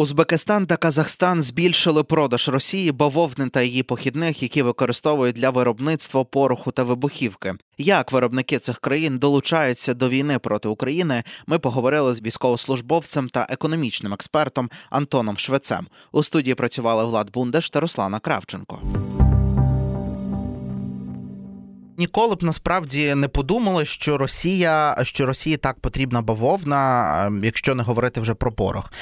Узбекистан 0.00 0.66
та 0.66 0.76
Казахстан 0.76 1.42
збільшили 1.42 2.04
продаж 2.04 2.48
Росії 2.48 2.92
бавовни 2.92 3.48
та 3.48 3.62
її 3.62 3.82
похідних, 3.82 4.42
які 4.42 4.62
використовують 4.62 5.36
для 5.36 5.50
виробництва 5.50 6.24
пороху 6.24 6.72
та 6.72 6.82
вибухівки. 6.82 7.54
Як 7.78 8.12
виробники 8.12 8.58
цих 8.58 8.78
країн 8.78 9.18
долучаються 9.18 9.94
до 9.94 10.08
війни 10.08 10.38
проти 10.38 10.68
України? 10.68 11.22
Ми 11.46 11.58
поговорили 11.58 12.14
з 12.14 12.22
військовослужбовцем 12.22 13.28
та 13.28 13.46
економічним 13.50 14.12
експертом 14.12 14.70
Антоном 14.90 15.38
Швецем. 15.38 15.86
У 16.12 16.22
студії 16.22 16.54
працювали 16.54 17.04
Влад 17.04 17.32
Бундеш 17.32 17.70
та 17.70 17.80
Руслана 17.80 18.18
Кравченко 18.18 18.78
ніколи 22.00 22.34
б 22.34 22.42
насправді 22.42 23.14
не 23.14 23.28
подумали, 23.28 23.84
що 23.84 24.18
Росія, 24.18 24.96
що 25.02 25.26
Росії 25.26 25.56
так 25.56 25.80
потрібна 25.80 26.22
бавовна, 26.22 27.32
якщо 27.42 27.74
не 27.74 27.82
говорити 27.82 28.20
вже 28.20 28.34
про 28.34 28.52
порох. 28.52 28.92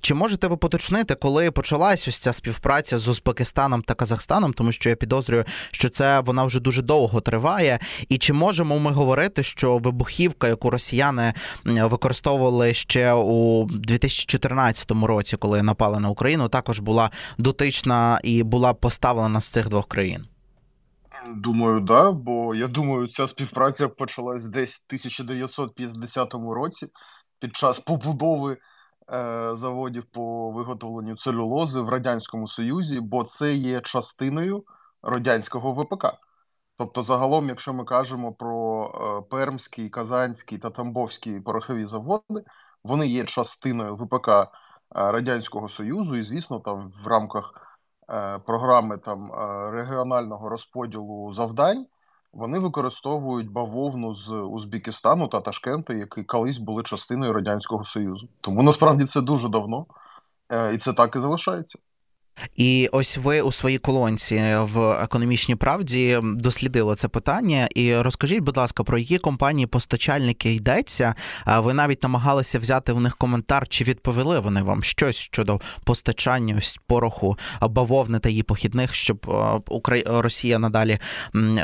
Чи 0.00 0.14
можете 0.14 0.46
ви 0.46 0.56
поточнити, 0.56 1.14
коли 1.14 1.50
почалась 1.50 2.08
ось 2.08 2.18
ця 2.18 2.32
співпраця 2.32 2.98
з 2.98 3.08
Узбекистаном 3.08 3.82
та 3.82 3.94
Казахстаном, 3.94 4.52
тому 4.52 4.72
що 4.72 4.90
я 4.90 4.96
підозрюю, 4.96 5.44
що 5.70 5.88
це 5.88 6.20
вона 6.20 6.44
вже 6.44 6.60
дуже 6.60 6.82
довго 6.82 7.20
триває, 7.20 7.78
і 8.08 8.18
чи 8.18 8.32
можемо 8.32 8.78
ми 8.78 8.92
говорити, 8.92 9.42
що 9.42 9.78
вибухівка, 9.78 10.48
яку 10.48 10.70
росіяни 10.70 11.32
використовували 11.64 12.74
ще 12.74 13.12
у 13.12 13.64
2014 13.64 14.90
році, 14.90 15.36
коли 15.36 15.62
напали 15.62 16.00
на 16.00 16.08
Україну, 16.08 16.48
також 16.48 16.80
була 16.80 17.10
дотична 17.38 18.20
і 18.22 18.42
була 18.42 18.74
поставлена 18.74 19.40
з 19.40 19.48
цих 19.48 19.68
двох 19.68 19.88
країн? 19.88 20.26
Думаю, 21.26 21.80
да, 21.80 22.12
бо 22.12 22.54
я 22.54 22.68
думаю, 22.68 23.08
ця 23.08 23.28
співпраця 23.28 23.88
почалась 23.88 24.48
десь 24.48 24.76
в 24.76 24.84
1950 24.88 26.34
році 26.34 26.88
під 27.38 27.56
час 27.56 27.80
побудови 27.80 28.52
е, 28.52 29.50
заводів 29.56 30.04
по 30.04 30.50
виготовленню 30.50 31.16
целюлози 31.16 31.80
в 31.80 31.88
Радянському 31.88 32.48
Союзі, 32.48 33.00
бо 33.00 33.24
це 33.24 33.54
є 33.54 33.80
частиною 33.80 34.64
радянського 35.02 35.72
ВПК. 35.72 36.06
Тобто, 36.78 37.02
загалом, 37.02 37.48
якщо 37.48 37.74
ми 37.74 37.84
кажемо 37.84 38.32
про 38.32 38.86
е, 38.86 39.28
Пермський, 39.30 39.88
Казанський 39.88 40.58
та 40.58 40.70
Тамбовський 40.70 41.40
порохові 41.40 41.84
заводи, 41.84 42.44
вони 42.84 43.06
є 43.06 43.24
частиною 43.24 43.96
ВПК 43.96 44.28
е, 44.28 44.46
Радянського 44.92 45.68
Союзу, 45.68 46.16
і, 46.16 46.22
звісно, 46.22 46.60
там 46.60 46.92
в 47.04 47.08
рамках. 47.08 47.73
Е, 48.10 48.38
програми 48.38 48.98
там 48.98 49.32
е, 49.32 49.70
регіонального 49.70 50.48
розподілу 50.48 51.32
завдань, 51.32 51.86
вони 52.32 52.58
використовують 52.58 53.50
бавовну 53.50 54.14
з 54.14 54.30
Узбекистану 54.30 55.28
та 55.28 55.40
Ташкента, 55.40 55.94
які 55.94 56.22
колись 56.22 56.58
були 56.58 56.82
частиною 56.82 57.32
Радянського 57.32 57.84
Союзу. 57.84 58.28
Тому 58.40 58.62
насправді 58.62 59.04
це 59.04 59.20
дуже 59.20 59.48
давно, 59.48 59.86
е, 60.48 60.74
і 60.74 60.78
це 60.78 60.92
так 60.92 61.16
і 61.16 61.18
залишається. 61.18 61.78
І 62.56 62.88
ось 62.92 63.16
ви 63.16 63.40
у 63.40 63.52
своїй 63.52 63.78
колонці 63.78 64.42
в 64.60 64.92
економічній 65.02 65.54
правді 65.54 66.20
дослідили 66.22 66.94
це 66.94 67.08
питання. 67.08 67.68
І 67.74 67.96
розкажіть, 67.96 68.40
будь 68.40 68.56
ласка, 68.56 68.84
про 68.84 68.98
які 68.98 69.18
компанії 69.18 69.66
постачальники 69.66 70.54
йдеться. 70.54 71.14
Ви 71.46 71.74
навіть 71.74 72.02
намагалися 72.02 72.58
взяти 72.58 72.92
в 72.92 73.00
них 73.00 73.16
коментар, 73.16 73.68
чи 73.68 73.84
відповіли 73.84 74.40
вони 74.40 74.62
вам 74.62 74.82
щось 74.82 75.16
щодо 75.16 75.60
постачання 75.84 76.54
ось 76.58 76.78
пороху 76.86 77.38
бавовни 77.62 78.18
та 78.18 78.28
її 78.28 78.42
похідних, 78.42 78.94
щоб 78.94 79.26
Росія 80.06 80.58
надалі 80.58 80.98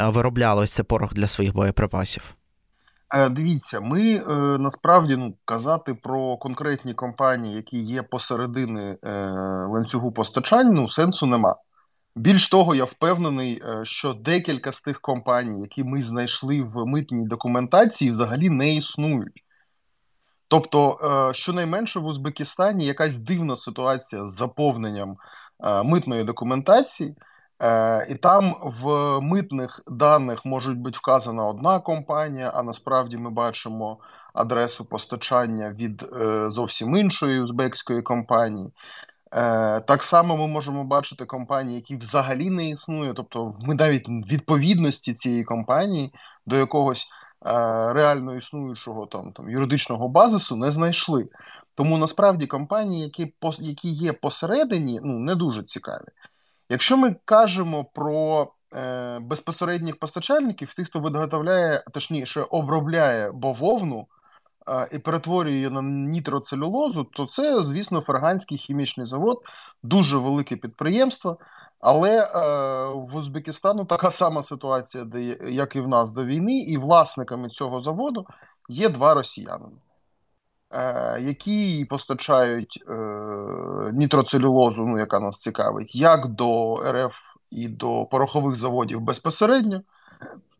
виробляла 0.07 0.63
ось 0.63 0.73
це 0.73 0.83
порох 0.83 1.15
для 1.15 1.29
своїх 1.29 1.55
боєприпасів. 1.55 2.35
Е, 3.14 3.28
дивіться, 3.28 3.80
ми 3.80 4.14
е, 4.14 4.22
насправді 4.58 5.16
ну, 5.16 5.34
казати 5.44 5.94
про 5.94 6.36
конкретні 6.36 6.94
компанії, 6.94 7.56
які 7.56 7.80
є 7.80 8.02
посередини 8.02 8.98
е, 9.02 9.11
ланцюгу 9.69 10.12
постачань, 10.12 10.75
ну 10.75 10.89
сенсу 10.89 11.27
нема. 11.27 11.56
Більш 12.17 12.48
того, 12.48 12.75
я 12.75 12.84
впевнений, 12.84 13.62
що 13.83 14.14
декілька 14.14 14.72
з 14.72 14.80
тих 14.80 15.00
компаній, 15.00 15.61
які 15.61 15.84
ми 15.84 16.02
знайшли 16.02 16.62
в 16.62 16.86
митній 16.86 17.27
документації, 17.27 18.11
взагалі 18.11 18.51
не 18.51 18.74
існують. 18.74 19.45
Тобто, 20.48 20.98
щонайменше 21.35 22.01
в 22.01 22.06
Узбекистані 22.06 22.86
якась 22.86 23.18
дивна 23.18 23.56
ситуація 23.56 24.29
з 24.29 24.36
заповненням 24.36 25.17
митної 25.85 26.24
документації. 26.24 27.17
Е, 27.61 28.07
і 28.11 28.15
там 28.15 28.55
в 28.63 29.21
митних 29.21 29.83
даних 29.87 30.45
може 30.45 30.75
бути 30.75 30.98
вказана 30.98 31.47
одна 31.47 31.81
компанія, 31.81 32.53
а 32.55 32.63
насправді 32.63 33.17
ми 33.17 33.31
бачимо 33.31 33.98
адресу 34.35 34.85
постачання 34.85 35.73
від 35.73 36.03
е, 36.03 36.51
зовсім 36.51 36.97
іншої 36.97 37.41
узбекської 37.41 38.03
компанії. 38.03 38.73
Е, 39.33 39.81
так 39.81 40.03
само 40.03 40.37
ми 40.37 40.47
можемо 40.47 40.85
бачити 40.85 41.25
компанії, 41.25 41.77
які 41.77 41.97
взагалі 41.97 42.51
не 42.51 42.69
існує. 42.69 43.13
Тобто, 43.15 43.55
ми 43.61 43.75
навіть 43.75 44.09
відповідності 44.09 45.15
цієї 45.15 45.45
компанії 45.45 46.13
до 46.47 46.57
якогось 46.57 47.07
реально 47.92 48.37
існуючого 48.37 49.07
там 49.07 49.33
там 49.33 49.51
юридичного 49.51 50.09
базису 50.09 50.57
не 50.57 50.71
знайшли. 50.71 51.29
Тому 51.75 51.98
насправді 51.98 52.47
компанії, 52.47 53.03
які 53.03 53.35
які 53.59 53.89
є 53.89 54.13
посередині, 54.13 55.01
ну 55.03 55.19
не 55.19 55.35
дуже 55.35 55.63
цікаві. 55.63 56.05
Якщо 56.73 56.97
ми 56.97 57.17
кажемо 57.25 57.85
про 57.85 58.48
е, 58.75 59.19
безпосередніх 59.19 59.98
постачальників, 59.98 60.75
тих, 60.75 60.86
хто 60.86 61.01
виготовляє, 61.01 61.85
точніше, 61.92 62.42
обробляє 62.42 63.33
бавовну 63.33 64.07
е, 64.69 64.89
і 64.92 64.98
перетворює 64.98 65.55
її 65.55 65.70
на 65.70 65.83
нітроцелюлозу, 65.83 67.05
то 67.05 67.27
це, 67.27 67.63
звісно, 67.63 68.01
Ферганський 68.01 68.59
хімічний 68.59 69.07
завод, 69.07 69.42
дуже 69.83 70.17
велике 70.17 70.57
підприємство. 70.57 71.39
Але 71.80 72.20
е, 72.20 72.27
в 72.95 73.17
Узбекистану 73.17 73.85
така 73.85 74.11
сама 74.11 74.42
ситуація, 74.42 75.05
де, 75.05 75.23
як 75.51 75.77
і 75.77 75.80
в 75.80 75.89
нас 75.89 76.11
до 76.11 76.25
війни, 76.25 76.59
і 76.59 76.79
власниками 76.79 77.48
цього 77.48 77.80
заводу 77.80 78.27
є 78.69 78.89
два 78.89 79.14
росіяни. 79.14 79.67
Е, 80.73 81.20
які 81.20 81.85
постачають 81.85 82.85
е, 82.89 82.95
нітроцелюлозу, 83.92 84.86
ну, 84.86 84.98
яка 84.98 85.20
нас 85.20 85.36
цікавить, 85.36 85.95
як 85.95 86.29
до 86.29 86.77
РФ 86.77 87.14
і 87.51 87.69
до 87.69 88.05
порохових 88.05 88.55
заводів 88.55 89.01
безпосередньо, 89.01 89.83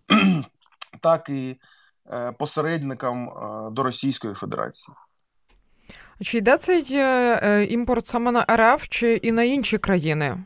так 1.01 1.29
і 1.29 1.57
е, 2.13 2.33
посередникам 2.33 3.29
до 3.73 3.83
Російської 3.83 4.35
Федерації. 4.35 4.97
Чи 6.23 6.39
йде 6.39 6.59
цей 6.59 6.85
імпорт 7.73 8.07
саме 8.07 8.33
на 8.33 8.47
РФ 8.51 8.89
чи 8.89 9.17
і 9.17 9.33
на 9.33 9.43
інші 9.43 9.79
країни? 9.79 10.45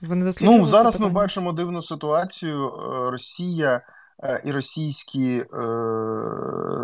Ви 0.00 0.16
не 0.16 0.32
ну, 0.40 0.66
зараз 0.66 1.00
ми 1.00 1.08
бачимо 1.08 1.52
дивну 1.52 1.82
ситуацію. 1.82 2.72
Росія 3.10 3.82
і 4.44 4.52
російські 4.52 5.38
е, 5.38 5.46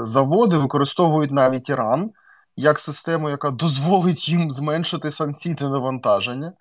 заводи 0.05 0.59
використовують 0.59 1.31
навіть 1.31 1.69
Іран 1.69 2.11
як 2.57 2.81
систему, 2.81 3.31
яка 3.31 3.51
дозволить 3.51 4.29
їм 4.29 4.51
зменшити 4.51 5.11
санкційне 5.11 5.71
навантаження. 5.71 6.53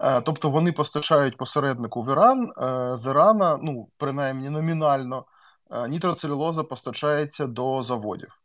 Е, 0.00 0.20
тобто 0.20 0.50
вони 0.50 0.72
постачають 0.72 1.36
посереднику 1.36 2.02
в 2.02 2.10
Іран 2.10 2.48
з 2.98 3.06
Ірана, 3.06 3.58
ну, 3.62 3.88
принаймні 3.98 4.50
номінально, 4.50 5.24
нітроцелюлоза 5.88 6.62
постачається 6.62 7.46
до 7.46 7.82
заводів. 7.82 8.38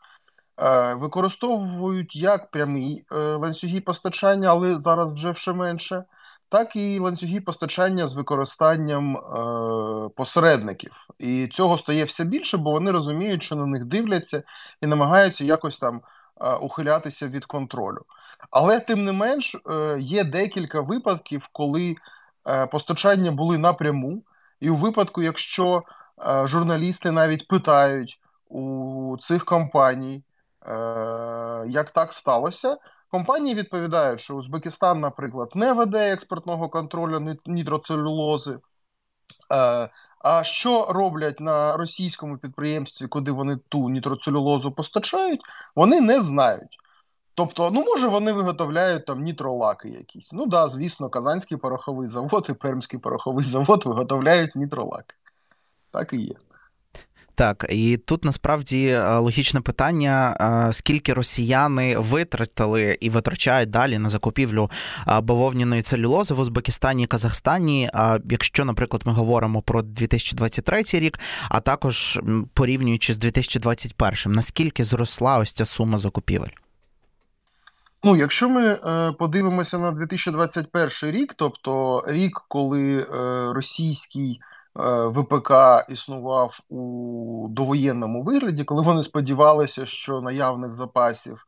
Використовують 0.95 2.15
як 2.15 2.51
прямі 2.51 3.03
ланцюги 3.11 3.81
постачання, 3.81 4.49
але 4.49 4.81
зараз 4.81 5.13
вже 5.13 5.33
ще 5.33 5.53
менше 5.53 6.03
так 6.49 6.75
і 6.75 6.99
ланцюги 6.99 7.41
постачання 7.41 8.07
з 8.07 8.15
використанням 8.15 9.17
е, 9.17 10.09
посередників. 10.15 11.07
І 11.19 11.47
цього 11.47 11.77
стає 11.77 12.05
все 12.05 12.23
більше, 12.23 12.57
бо 12.57 12.71
вони 12.71 12.91
розуміють, 12.91 13.43
що 13.43 13.55
на 13.55 13.65
них 13.65 13.85
дивляться 13.85 14.43
і 14.81 14.88
намагаються 14.88 15.43
якось 15.43 15.79
там 15.79 16.01
е, 16.41 16.53
ухилятися 16.53 17.27
від 17.27 17.45
контролю. 17.45 18.01
Але 18.51 18.79
тим 18.79 19.05
не 19.05 19.11
менш 19.11 19.56
е, 19.56 19.97
є 20.00 20.24
декілька 20.24 20.81
випадків, 20.81 21.50
коли 21.51 21.95
е, 22.47 22.68
постачання 22.68 23.31
були 23.31 23.57
напряму, 23.57 24.24
і 24.59 24.69
у 24.69 24.75
випадку, 24.75 25.21
якщо 25.21 25.83
журналісти 26.44 27.12
навіть 27.12 27.47
питають 27.47 28.19
у 28.50 29.18
цих 29.19 29.45
компаній, 29.45 30.24
як 31.68 31.91
так 31.94 32.13
сталося. 32.13 32.77
Компанії 33.11 33.56
відповідають, 33.56 34.19
що 34.19 34.35
Узбекистан, 34.35 35.00
наприклад, 35.00 35.51
не 35.56 35.73
веде 35.73 36.13
експортного 36.13 36.69
контролю 36.69 37.38
нітроцелюлози. 37.45 38.59
Е, 39.53 39.89
а 40.19 40.44
що 40.44 40.85
роблять 40.89 41.39
на 41.39 41.77
російському 41.77 42.38
підприємстві, 42.38 43.07
куди 43.07 43.31
вони 43.31 43.57
ту 43.69 43.89
нітроцелюлозу 43.89 44.71
постачають, 44.71 45.41
вони 45.75 46.01
не 46.01 46.21
знають. 46.21 46.77
Тобто, 47.33 47.71
ну, 47.71 47.83
може, 47.83 48.07
вони 48.07 48.33
виготовляють 48.33 49.06
там 49.06 49.23
нітролаки 49.23 49.89
якісь. 49.89 50.33
Ну 50.33 50.45
да, 50.45 50.67
звісно, 50.67 51.09
Казанський 51.09 51.57
пороховий 51.57 52.07
завод 52.07 52.47
і 52.50 52.53
Пермський 52.53 53.00
пороховий 53.00 53.44
завод 53.45 53.85
виготовляють 53.85 54.55
нітролаки. 54.55 55.15
Так 55.91 56.13
і 56.13 56.17
є. 56.17 56.35
Так, 57.39 57.65
і 57.69 57.97
тут 57.97 58.25
насправді 58.25 58.88
е, 58.88 59.18
логічне 59.18 59.62
питання: 59.62 60.38
е, 60.69 60.74
скільки 60.74 61.13
росіяни 61.13 61.97
витратили 61.97 62.97
і 63.01 63.09
витрачають 63.09 63.69
далі 63.69 63.97
на 63.97 64.09
закупівлю 64.09 64.69
е, 65.07 65.21
бавовняної 65.21 65.81
целюлози 65.81 66.33
в 66.33 66.39
Узбекистані 66.39 67.03
і 67.03 67.07
Казахстані. 67.07 67.89
Якщо, 68.30 68.65
наприклад, 68.65 69.01
ми 69.06 69.13
говоримо 69.13 69.62
про 69.62 69.81
2023 69.81 70.83
рік, 70.94 71.19
а 71.50 71.59
також 71.59 72.19
порівнюючи 72.53 73.13
з 73.13 73.18
2021, 73.18 74.33
наскільки 74.36 74.83
зросла 74.83 75.38
ось 75.38 75.53
ця 75.53 75.65
сума 75.65 75.97
закупівель? 75.97 76.56
Ну, 78.03 78.15
якщо 78.15 78.50
ми 78.50 78.63
е, 78.63 79.12
подивимося 79.19 79.77
на 79.77 79.91
2021 79.91 80.89
рік, 81.21 81.33
тобто 81.38 82.03
рік, 82.07 82.41
коли 82.47 83.00
е, 83.00 83.06
російський 83.53 84.39
ВПК 84.75 85.51
існував 85.89 86.60
у 86.69 87.48
довоєнному 87.50 88.24
вигляді, 88.24 88.63
коли 88.63 88.81
вони 88.81 89.04
сподівалися, 89.04 89.86
що 89.86 90.21
наявних 90.21 90.74
запасів 90.74 91.45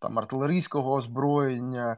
там 0.00 0.18
артилерійського 0.18 0.92
озброєння, 0.92 1.92
е, 1.92 1.96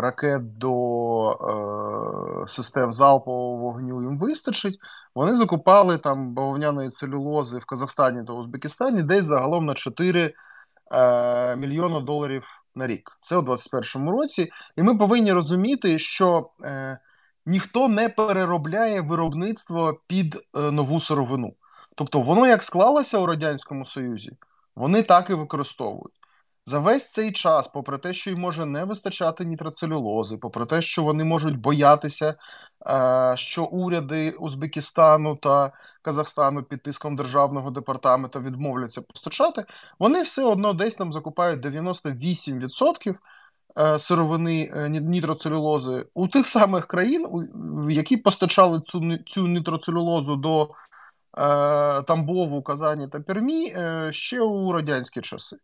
ракет 0.00 0.58
до 0.58 1.30
е, 1.32 2.48
систем 2.48 2.92
залпового 2.92 3.56
вогню 3.56 4.02
їм 4.02 4.18
вистачить, 4.18 4.78
вони 5.14 5.36
закупали 5.36 5.98
там 5.98 6.34
бавовняної 6.34 6.90
целюлози 6.90 7.58
в 7.58 7.64
Казахстані 7.64 8.24
та 8.26 8.32
Узбекистані 8.32 9.02
десь 9.02 9.24
загалом 9.24 9.66
на 9.66 9.74
4 9.74 10.34
е, 10.92 11.56
мільйони 11.56 12.00
доларів 12.00 12.44
на 12.74 12.86
рік. 12.86 13.18
Це 13.20 13.36
у 13.36 13.42
2021 13.42 14.10
році. 14.10 14.50
І 14.76 14.82
ми 14.82 14.98
повинні 14.98 15.32
розуміти, 15.32 15.98
що. 15.98 16.50
Е, 16.64 16.98
ніхто 17.46 17.88
не 17.88 18.08
переробляє 18.08 19.00
виробництво 19.00 20.00
під 20.06 20.34
е, 20.34 20.70
нову 20.70 21.00
сировину. 21.00 21.52
Тобто, 21.96 22.20
воно 22.20 22.46
як 22.46 22.64
склалося 22.64 23.18
у 23.18 23.26
Радянському 23.26 23.86
Союзі, 23.86 24.30
вони 24.76 25.02
так 25.02 25.30
і 25.30 25.34
використовують. 25.34 26.14
За 26.66 26.78
весь 26.78 27.10
цей 27.10 27.32
час, 27.32 27.68
попри 27.68 27.98
те, 27.98 28.12
що 28.12 28.30
їм 28.30 28.40
може 28.40 28.66
не 28.66 28.84
вистачати 28.84 29.44
нітроцелюлози, 29.44 30.36
попри 30.36 30.66
те, 30.66 30.82
що 30.82 31.02
вони 31.02 31.24
можуть 31.24 31.56
боятися, 31.56 32.34
е, 32.86 33.34
що 33.36 33.64
уряди 33.64 34.30
Узбекистану 34.30 35.36
та 35.36 35.72
Казахстану 36.02 36.62
під 36.62 36.82
тиском 36.82 37.16
державного 37.16 37.70
департаменту 37.70 38.40
відмовляться 38.40 39.02
постачати, 39.02 39.64
вони 39.98 40.22
все 40.22 40.42
одно 40.44 40.72
десь 40.72 40.94
там 40.94 41.12
закупають 41.12 41.64
98% 41.66 43.14
Е, 43.14 43.18
сировини 43.98 44.72
е, 44.74 44.88
нітроцелюлози 44.88 46.06
у 46.14 46.28
тих 46.28 46.46
самих 46.46 46.86
країн, 46.86 47.48
які 47.90 48.16
постачали 48.16 48.80
цю 48.86 49.18
цю 49.26 49.46
нітроцелюлозу 49.46 50.36
до 50.36 50.62
е, 50.64 50.68
Тамбову, 52.02 52.62
Казані 52.62 53.08
та 53.08 53.20
Пермі 53.20 53.74
ще 54.10 54.40
у 54.40 54.72
радянські 54.72 55.20
часи. 55.20 55.56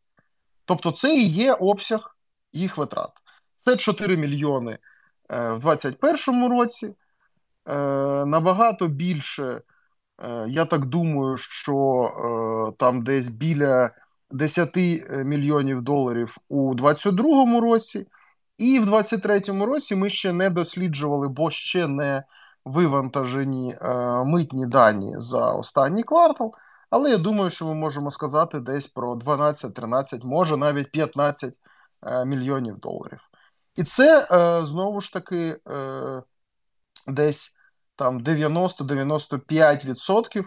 Тобто, 0.64 0.92
це 0.92 1.14
і 1.14 1.26
є 1.26 1.52
обсяг 1.52 2.16
їх 2.52 2.78
витрат. 2.78 3.10
Це 3.56 3.76
4 3.76 4.16
мільйони 4.16 4.78
в 5.30 5.58
2021 5.60 6.50
році. 6.50 6.94
Набагато 8.26 8.88
більше, 8.88 9.60
я 10.48 10.64
так 10.64 10.84
думаю, 10.84 11.36
що 11.36 12.74
там 12.78 13.02
десь 13.02 13.28
біля 13.28 13.90
10 14.30 14.76
е, 14.76 15.24
мільйонів 15.24 15.82
доларів 15.82 16.36
у 16.48 16.74
2022 16.74 17.60
році, 17.60 18.06
і 18.58 18.78
в 18.78 18.86
2023 18.86 19.66
році 19.66 19.94
ми 19.94 20.10
ще 20.10 20.32
не 20.32 20.50
досліджували, 20.50 21.28
бо 21.28 21.50
ще 21.50 21.88
не 21.88 22.24
вивантажені 22.64 23.78
е, 23.80 23.94
митні 24.24 24.66
дані 24.66 25.14
за 25.18 25.52
останній 25.52 26.02
квартал. 26.02 26.54
Але 26.90 27.10
я 27.10 27.18
думаю, 27.18 27.50
що 27.50 27.66
ми 27.66 27.74
можемо 27.74 28.10
сказати 28.10 28.60
десь 28.60 28.86
про 28.86 29.14
12-13, 29.14 30.24
може 30.24 30.56
навіть 30.56 30.92
15 30.92 31.54
е, 32.06 32.24
мільйонів 32.24 32.78
доларів. 32.78 33.20
І 33.76 33.84
це 33.84 34.26
знову 34.66 35.00
ж 35.00 35.12
таки 35.12 35.56
десь 37.06 37.56
там 37.96 38.20
90-95% 38.20 40.44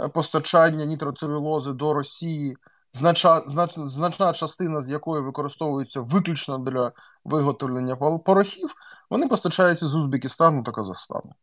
е, 0.00 0.08
постачання 0.08 0.84
нітроцелюлози 0.84 1.72
до 1.72 1.94
Росії 1.94 2.56
значна, 2.92 3.42
значна, 3.88 4.32
частина 4.32 4.82
з 4.82 4.88
якої 4.90 5.22
використовується 5.22 6.00
виключно 6.00 6.58
для 6.58 6.92
виготовлення 7.24 7.96
порохів, 7.96 8.70
вони 9.10 9.28
постачаються 9.28 9.88
з 9.88 9.94
Узбекистану 9.94 10.62
та 10.62 10.72
Казахстану. 10.72 11.34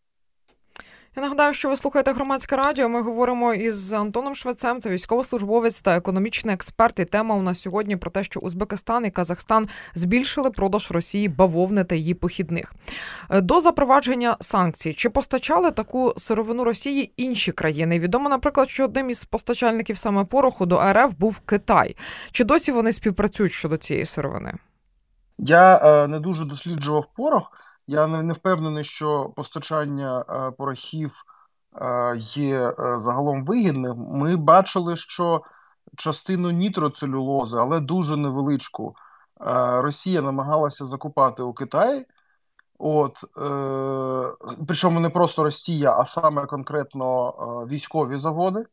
Я 1.17 1.23
нагадаю, 1.23 1.53
що 1.53 1.69
ви 1.69 1.77
слухаєте 1.77 2.13
громадське 2.13 2.55
радіо. 2.55 2.89
Ми 2.89 3.01
говоримо 3.01 3.53
із 3.53 3.93
Антоном 3.93 4.35
Швецем, 4.35 4.81
це 4.81 4.89
військовослужбовець 4.89 5.81
та 5.81 5.95
економічний 5.97 6.55
експерт. 6.55 6.99
І 6.99 7.05
тема 7.05 7.35
у 7.35 7.41
нас 7.41 7.61
сьогодні 7.61 7.97
про 7.97 8.11
те, 8.11 8.23
що 8.23 8.39
Узбекистан 8.39 9.05
і 9.05 9.11
Казахстан 9.11 9.67
збільшили 9.95 10.51
продаж 10.51 10.91
Росії 10.91 11.29
бавовни 11.29 11.83
та 11.83 11.95
її 11.95 12.13
похідних. 12.13 12.73
Е, 13.29 13.41
до 13.41 13.61
запровадження 13.61 14.37
санкцій 14.39 14.93
чи 14.93 15.09
постачали 15.09 15.71
таку 15.71 16.13
сировину 16.17 16.63
Росії 16.63 17.13
інші 17.17 17.51
країни? 17.51 17.99
Відомо, 17.99 18.29
наприклад, 18.29 18.69
що 18.69 18.85
одним 18.85 19.09
із 19.09 19.25
постачальників 19.25 19.97
саме 19.97 20.25
пороху 20.25 20.65
до 20.65 20.93
РФ 20.93 21.13
був 21.19 21.39
Китай. 21.39 21.95
Чи 22.31 22.43
досі 22.43 22.71
вони 22.71 22.91
співпрацюють 22.91 23.53
щодо 23.53 23.77
цієї 23.77 24.05
сировини? 24.05 24.53
Я 25.37 25.77
е, 25.77 26.07
не 26.07 26.19
дуже 26.19 26.45
досліджував 26.45 27.05
порох. 27.15 27.66
Я 27.87 28.07
не 28.07 28.33
впевнений, 28.33 28.83
що 28.83 29.33
постачання 29.35 30.25
е, 30.29 30.51
порохів 30.51 31.11
е, 31.81 32.17
є 32.17 32.69
е, 32.69 32.99
загалом 32.99 33.45
вигідним. 33.45 33.97
Ми 33.97 34.35
бачили, 34.35 34.95
що 34.95 35.41
частину 35.95 36.51
нітроцелюлози, 36.51 37.57
але 37.57 37.79
дуже 37.79 38.17
невеличку, 38.17 38.95
Росія 39.79 40.21
намагалася 40.21 40.85
закупати 40.85 41.43
у 41.43 41.53
Китаї. 41.53 42.05
От, 42.79 43.23
е, 43.23 44.55
Причому 44.67 44.99
не 44.99 45.09
просто 45.09 45.43
Росія, 45.43 45.91
а 45.99 46.05
саме 46.05 46.45
конкретно 46.45 47.31
військові 47.71 48.17
заводи. 48.17 48.65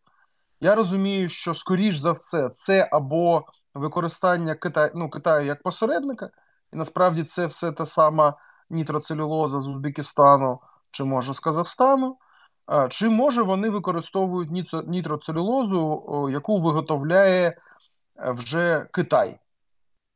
Я 0.60 0.74
розумію, 0.74 1.28
що, 1.28 1.54
скоріш 1.54 1.96
за 1.96 2.12
все, 2.12 2.50
це 2.54 2.88
або 2.92 3.44
використання 3.74 4.54
Китаю, 4.54 4.90
ну, 4.94 5.10
Китаю 5.10 5.46
як 5.46 5.62
посередника, 5.62 6.30
і 6.72 6.76
насправді 6.76 7.24
це 7.24 7.46
все 7.46 7.72
та 7.72 7.86
сама 7.86 8.34
нітроцелюлоза 8.70 9.60
з 9.60 9.66
Узбекистану 9.66 10.60
чи 10.90 11.04
може 11.04 11.34
з 11.34 11.40
Казахстану, 11.40 12.16
чи 12.88 13.08
може 13.08 13.42
вони 13.42 13.70
використовують 13.70 14.50
нітроцелюлозу, 14.86 16.28
яку 16.32 16.60
виготовляє 16.60 17.48
е, 17.48 17.56
вже 18.32 18.86
Китай. 18.92 19.38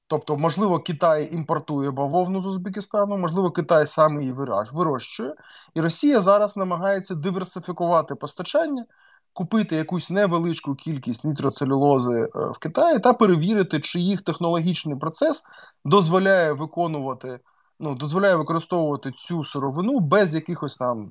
Тобто, 0.06 0.36
можливо, 0.36 0.78
Китай 0.78 1.34
імпортує 1.34 1.90
бавовну 1.90 2.42
з 2.42 2.46
Узбекистану, 2.46 3.16
можливо, 3.16 3.50
Китай 3.50 3.86
сам 3.86 4.20
її 4.20 4.34
вирощує, 4.72 5.34
і 5.74 5.80
Росія 5.80 6.20
зараз 6.20 6.56
намагається 6.56 7.14
диверсифікувати 7.14 8.14
постачання, 8.14 8.84
купити 9.32 9.76
якусь 9.76 10.10
невеличку 10.10 10.74
кількість 10.74 11.24
нітроцелюлози 11.24 12.20
е, 12.20 12.28
в 12.34 12.58
Китаї 12.58 12.98
та 12.98 13.12
перевірити, 13.12 13.80
чи 13.80 14.00
їх 14.00 14.22
технологічний 14.22 14.96
процес 14.96 15.42
дозволяє 15.84 16.52
виконувати 16.52 17.40
ну, 17.80 17.94
дозволяє 17.94 18.36
використовувати 18.36 19.12
цю 19.12 19.44
сировину 19.44 20.00
без 20.00 20.34
якихось 20.34 20.76
там 20.76 21.10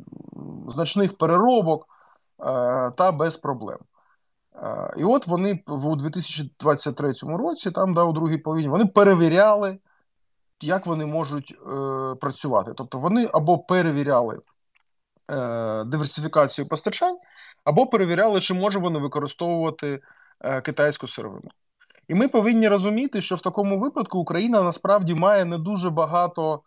значних 0.67 1.17
переробок 1.17 1.87
е, 2.39 2.91
та 2.91 3.11
без 3.11 3.37
проблем. 3.37 3.77
Е, 4.55 4.93
і 4.97 5.03
от 5.03 5.27
вони 5.27 5.63
у 5.67 5.95
2023 5.95 7.13
році, 7.23 7.71
там 7.71 7.93
да, 7.93 8.03
у 8.03 8.13
другій 8.13 8.37
половині, 8.37 8.69
вони 8.69 8.85
перевіряли, 8.85 9.77
як 10.61 10.85
вони 10.85 11.05
можуть 11.05 11.51
е, 11.51 12.15
працювати. 12.15 12.71
Тобто 12.75 12.99
вони 12.99 13.29
або 13.33 13.59
перевіряли 13.59 14.39
е, 15.31 15.83
диверсифікацію 15.83 16.67
постачань, 16.67 17.17
або 17.63 17.87
перевіряли, 17.87 18.41
чи 18.41 18.53
може 18.53 18.79
вони 18.79 18.99
використовувати 18.99 20.01
е, 20.41 20.61
китайську 20.61 21.07
сировину. 21.07 21.49
І 22.07 22.15
ми 22.15 22.27
повинні 22.27 22.67
розуміти, 22.67 23.21
що 23.21 23.35
в 23.35 23.41
такому 23.41 23.79
випадку 23.79 24.19
Україна 24.19 24.63
насправді 24.63 25.13
має 25.13 25.45
не 25.45 25.57
дуже 25.57 25.89
багато, 25.89 26.61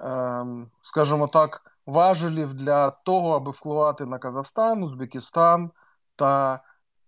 ем, 0.00 0.66
скажімо 0.82 1.28
так, 1.28 1.62
важелів 1.86 2.54
для 2.54 2.90
того, 2.90 3.36
аби 3.36 3.50
впливати 3.50 4.06
на 4.06 4.18
Казахстан, 4.18 4.82
Узбекистан 4.82 5.70
та 6.16 6.60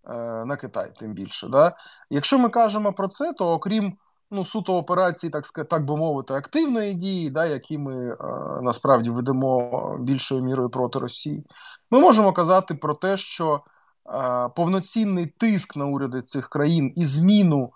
е, 0.09 0.45
на 0.45 0.57
Китай, 0.57 0.93
тим 0.99 1.15
більше. 1.15 1.49
Да? 1.49 1.77
Якщо 2.11 2.39
ми 2.39 2.49
кажемо 2.49 2.93
про 2.93 3.09
це, 3.09 3.33
то 3.33 3.53
окрім 3.53 3.97
ну, 4.31 4.45
суто 4.45 4.77
операції, 4.77 5.31
так 5.31 5.45
так 5.71 5.85
би 5.85 5.97
мовити, 5.97 6.35
активної 6.35 6.95
дії, 6.95 7.31
да, 7.31 7.47
які 7.47 7.79
ми 7.79 8.09
е, 8.09 8.17
насправді 8.63 9.11
ведемо 9.11 9.97
більшою 10.01 10.43
мірою 10.43 10.71
проти 10.71 10.99
Росії, 10.99 11.47
ми 11.91 12.01
можемо 12.01 12.33
казати 12.33 12.75
про 12.75 12.95
те, 12.95 13.17
що 13.17 13.61
повноцінний 14.57 15.27
тиск 15.27 15.77
на 15.77 15.87
уряди 15.87 16.23
цих 16.23 16.49
країн 16.49 16.93
і 16.97 17.07
зміну 17.07 17.73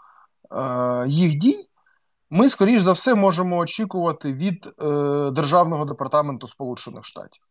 їх 1.06 1.34
дій, 1.34 1.68
ми, 2.30 2.48
скоріш 2.48 2.82
за 2.82 2.92
все, 2.92 3.14
можемо 3.14 3.56
очікувати 3.56 4.32
від 4.32 4.66
е, 4.66 4.70
Державного 5.30 5.84
департаменту 5.84 6.48
Сполучених 6.48 7.04
Штатів. 7.04 7.42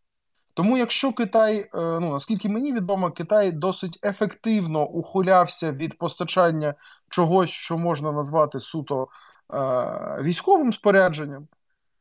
Тому, 0.53 0.77
якщо 0.77 1.13
Китай, 1.13 1.59
е, 1.59 1.67
ну 1.73 2.11
наскільки 2.11 2.49
мені 2.49 2.73
відомо, 2.73 3.11
Китай 3.11 3.51
досить 3.51 3.99
ефективно 4.03 4.85
ухилявся 4.85 5.71
від 5.71 5.97
постачання 5.97 6.73
чогось, 7.09 7.49
що 7.49 7.77
можна 7.77 8.11
назвати 8.11 8.59
суто 8.59 9.07
е, 9.53 9.57
військовим 10.21 10.73
спорядженням. 10.73 11.47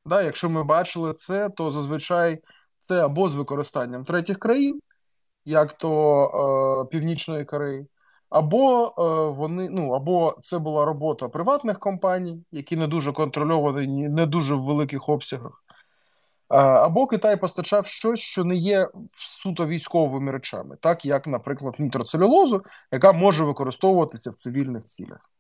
Да, 0.06 0.22
Якщо 0.22 0.50
ми 0.50 0.64
бачили 0.64 1.12
це, 1.14 1.48
то 1.48 1.70
зазвичай 1.70 2.42
це 2.80 3.04
або 3.04 3.28
з 3.28 3.34
використанням 3.34 4.04
третіх 4.04 4.38
країн, 4.38 4.80
як 5.44 5.72
то 5.72 6.84
е, 6.86 6.90
Північної 6.90 7.44
Кореї, 7.44 7.86
або 8.30 8.84
е, 8.86 9.02
вони, 9.30 9.68
ну 9.70 9.90
або 9.90 10.36
це 10.42 10.58
була 10.58 10.84
робота 10.84 11.28
приватних 11.28 11.78
компаній, 11.78 12.44
які 12.52 12.76
не 12.76 12.86
дуже 12.86 13.12
контрольовані, 13.12 14.08
не 14.08 14.26
дуже 14.26 14.54
в 14.54 14.62
великих 14.62 15.08
обсягах. 15.08 15.60
Або 16.48 17.06
Китай 17.06 17.40
постачав 17.40 17.86
щось, 17.86 18.20
що 18.20 18.44
не 18.44 18.54
є 18.54 18.88
суто 19.14 19.66
військовими 19.66 20.32
речами, 20.32 20.76
так 20.80 21.04
як, 21.04 21.26
наприклад, 21.26 21.74
нітроцелюлозу, 21.78 22.62
яка 22.92 23.12
може 23.12 23.44
використовуватися 23.44 24.30
в 24.30 24.34
цивільних 24.34 24.84
цілях. 24.84 25.30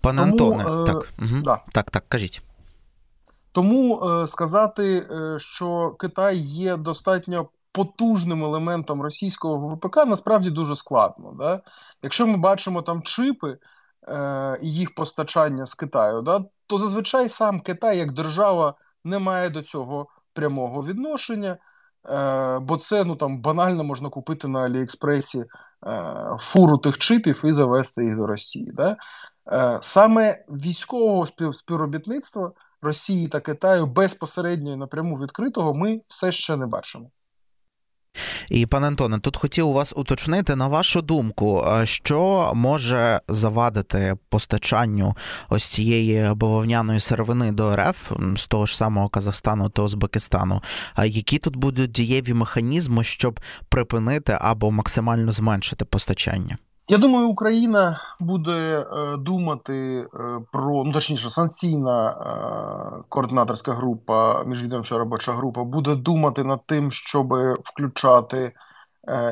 Пане 0.00 0.32
Тому, 0.32 0.32
Антоне, 0.32 0.82
е, 0.82 0.86
так, 0.86 1.12
угу. 1.18 1.42
да. 1.42 1.60
так, 1.72 1.90
так, 1.90 2.04
кажіть. 2.08 2.42
Тому 3.52 4.00
е, 4.04 4.26
сказати, 4.26 5.06
е, 5.10 5.36
що 5.38 5.90
Китай 5.90 6.38
є 6.38 6.76
достатньо 6.76 7.48
потужним 7.72 8.44
елементом 8.44 9.02
російського 9.02 9.68
ВПК, 9.68 9.96
насправді 10.06 10.50
дуже 10.50 10.76
складно. 10.76 11.34
Да? 11.38 11.60
Якщо 12.02 12.26
ми 12.26 12.36
бачимо 12.36 12.82
там 12.82 13.02
чипи 13.02 13.58
е, 14.08 14.58
і 14.62 14.72
їх 14.72 14.94
постачання 14.94 15.66
з 15.66 15.74
Китаю, 15.74 16.22
да, 16.22 16.44
то 16.66 16.78
зазвичай 16.78 17.28
сам 17.28 17.60
Китай 17.60 17.98
як 17.98 18.12
держава 18.12 18.74
не 19.04 19.18
має 19.18 19.50
до 19.50 19.62
цього 19.62 20.06
прямого 20.32 20.84
відношення, 20.84 21.58
е, 22.10 22.58
бо 22.58 22.76
це 22.76 23.04
ну 23.04 23.16
там 23.16 23.40
банально 23.40 23.84
можна 23.84 24.08
купити 24.08 24.48
на 24.48 24.60
Аліекспресі 24.60 25.44
е, 25.86 26.36
фуру 26.40 26.78
тих 26.78 26.98
чипів 26.98 27.40
і 27.44 27.52
завести 27.52 28.04
їх 28.04 28.16
до 28.16 28.26
Росії. 28.26 28.72
Да? 28.74 28.96
Е, 29.52 29.78
саме 29.82 30.44
військового 30.48 31.26
співробітництва 31.52 32.52
Росії 32.82 33.28
та 33.28 33.40
Китаю 33.40 33.86
безпосередньо 33.86 34.72
і 34.72 34.76
напряму 34.76 35.16
відкритого 35.16 35.74
ми 35.74 36.00
все 36.08 36.32
ще 36.32 36.56
не 36.56 36.66
бачимо. 36.66 37.10
І 38.50 38.66
пане 38.66 38.86
Антоне, 38.86 39.18
тут 39.18 39.36
хотів 39.36 39.68
у 39.68 39.72
вас 39.72 39.92
уточнити 39.96 40.56
на 40.56 40.66
вашу 40.66 41.02
думку, 41.02 41.66
що 41.84 42.52
може 42.54 43.20
завадити 43.28 44.16
постачанню 44.28 45.16
ось 45.48 45.64
цієї 45.64 46.34
бавовняної 46.34 47.00
сировини 47.00 47.52
до 47.52 47.76
РФ 47.76 48.12
з 48.36 48.46
того 48.46 48.66
ж 48.66 48.76
самого 48.76 49.08
Казахстану 49.08 49.68
та 49.68 49.82
Узбекистану? 49.82 50.62
А 50.94 51.04
які 51.04 51.38
тут 51.38 51.56
будуть 51.56 51.92
дієві 51.92 52.34
механізми, 52.34 53.04
щоб 53.04 53.40
припинити 53.68 54.38
або 54.40 54.70
максимально 54.70 55.32
зменшити 55.32 55.84
постачання? 55.84 56.58
Я 56.90 56.98
думаю, 56.98 57.28
Україна 57.28 58.00
буде 58.20 58.80
е, 58.80 59.16
думати 59.16 60.00
е, 60.00 60.06
про 60.52 60.84
ну 60.84 60.92
точніше, 60.92 61.30
санкційна 61.30 62.10
е, 62.10 63.02
координаторська 63.08 63.72
група, 63.72 64.44
міжвідомча 64.44 64.98
робоча 64.98 65.32
група 65.32 65.64
буде 65.64 65.94
думати 65.94 66.44
над 66.44 66.66
тим, 66.66 66.92
щоб 66.92 67.34
включати 67.64 68.52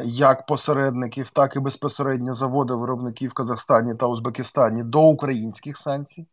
як 0.04 0.46
посередників, 0.46 1.30
так 1.30 1.56
і 1.56 1.60
безпосередньо 1.60 2.34
заводи 2.34 2.74
виробників 2.74 3.30
в 3.30 3.34
Казахстані 3.34 3.94
та 3.94 4.06
Узбекистані 4.06 4.82
до 4.82 5.00
українських 5.00 5.78
санкцій. 5.78 6.26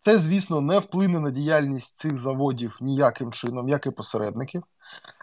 Це, 0.00 0.18
звісно, 0.18 0.60
не 0.60 0.78
вплине 0.78 1.20
на 1.20 1.30
діяльність 1.30 1.98
цих 1.98 2.18
заводів 2.18 2.78
ніяким 2.80 3.32
чином, 3.32 3.68
як 3.68 3.86
і 3.86 3.90
посередників. 3.90 4.62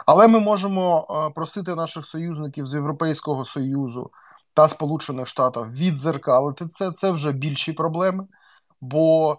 Але 0.05 0.27
ми 0.27 0.39
можемо 0.39 1.07
просити 1.35 1.75
наших 1.75 2.05
союзників 2.05 2.65
з 2.65 2.73
Європейського 2.73 3.45
Союзу 3.45 4.11
та 4.55 4.69
Сполучених 4.69 5.27
Штатів 5.27 5.71
відзеркалити 5.71 6.67
це. 6.67 6.91
Це 6.91 7.11
вже 7.11 7.31
більші 7.31 7.73
проблеми, 7.73 8.27
бо 8.81 9.37